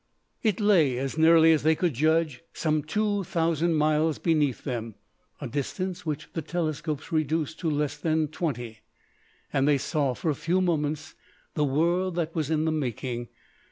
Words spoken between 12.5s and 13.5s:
the making.